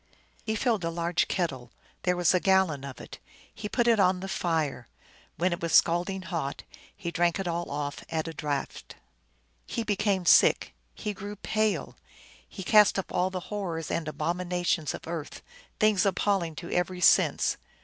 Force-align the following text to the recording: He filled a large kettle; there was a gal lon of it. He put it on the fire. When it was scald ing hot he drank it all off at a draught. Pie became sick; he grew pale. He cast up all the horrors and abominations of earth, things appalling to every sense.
He 0.47 0.55
filled 0.55 0.83
a 0.83 0.89
large 0.89 1.27
kettle; 1.27 1.71
there 2.01 2.17
was 2.17 2.33
a 2.33 2.39
gal 2.39 2.65
lon 2.69 2.83
of 2.83 2.99
it. 2.99 3.19
He 3.53 3.69
put 3.69 3.85
it 3.87 3.99
on 3.99 4.19
the 4.19 4.27
fire. 4.27 4.87
When 5.37 5.53
it 5.53 5.61
was 5.61 5.73
scald 5.73 6.09
ing 6.09 6.23
hot 6.23 6.63
he 6.97 7.11
drank 7.11 7.39
it 7.39 7.47
all 7.47 7.69
off 7.69 8.03
at 8.09 8.27
a 8.27 8.33
draught. 8.33 8.95
Pie 9.71 9.83
became 9.83 10.25
sick; 10.25 10.73
he 10.95 11.13
grew 11.13 11.35
pale. 11.35 11.95
He 12.49 12.63
cast 12.63 12.97
up 12.97 13.11
all 13.13 13.29
the 13.29 13.41
horrors 13.53 13.91
and 13.91 14.07
abominations 14.07 14.95
of 14.95 15.05
earth, 15.05 15.43
things 15.79 16.03
appalling 16.03 16.55
to 16.55 16.71
every 16.71 16.99
sense. 17.01 17.57